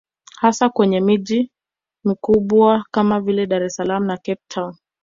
[0.39, 1.51] Hasa kwenye miji
[2.05, 4.75] mikubwa kama vile Dar es salaam na Cape town